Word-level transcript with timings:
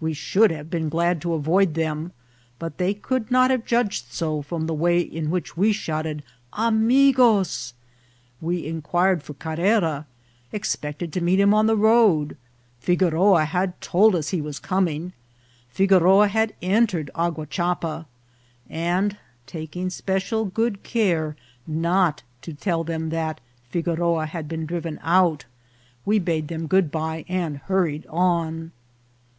We 0.00 0.14
should 0.14 0.50
have 0.52 0.70
been 0.70 0.88
glad 0.88 1.20
to 1.20 1.34
avoid 1.34 1.74
them, 1.74 2.12
but 2.58 2.78
they 2.78 2.94
could 2.94 3.30
not 3.30 3.50
have 3.50 3.66
judged 3.66 4.06
so 4.10 4.40
from 4.40 4.66
the 4.66 4.72
way 4.72 4.98
in 5.00 5.28
which 5.30 5.54
we 5.54 5.70
shouted" 5.70 6.22
amigos!" 6.70 7.74
We 8.40 8.64
inquired 8.64 9.22
for 9.22 9.34
Car 9.34 9.56
rera; 9.56 10.06
expected 10.50 11.12
to 11.12 11.20
meet 11.20 11.38
him 11.38 11.52
on 11.52 11.66
the 11.66 11.76
road; 11.76 12.38
Figoroa 12.80 13.44
had 13.44 13.78
told 13.82 14.14
us 14.14 14.30
he 14.30 14.40
was 14.40 14.58
coming; 14.58 15.12
Figoroa 15.68 16.28
had 16.28 16.54
entered 16.62 17.10
Aguacha 17.14 17.78
pa; 17.78 18.04
and, 18.70 19.18
taking 19.46 19.90
special 19.90 20.46
good 20.46 20.84
care 20.84 21.36
not 21.66 22.22
to 22.40 22.54
tell 22.54 22.82
them 22.82 23.10
that 23.10 23.42
Figoroa 23.70 24.24
had 24.24 24.48
been* 24.48 24.64
driven 24.64 24.98
out, 25.02 25.44
we 26.06 26.18
bade 26.18 26.48
them 26.48 26.66
good 26.66 26.90
by 26.90 27.26
and 27.28 27.58
hurried 27.58 28.06
on. 28.08 28.72